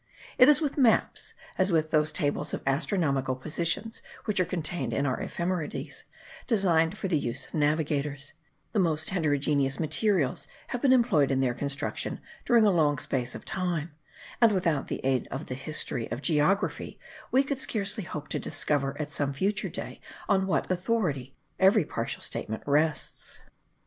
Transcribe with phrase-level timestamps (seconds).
[0.39, 5.05] It is with maps, as with those tables of astronomical positions which are contained in
[5.05, 6.05] our ephemerides,
[6.47, 8.33] designed for the use of navigators:
[8.71, 13.45] the most heterogeneous materials have been employed in their construction during a long space of
[13.45, 13.91] time;
[14.41, 16.97] and, without the aid of the history of geography,
[17.31, 22.23] we could scarcely hope to discover at some future day on what authority every partial
[22.23, 23.41] statement rests.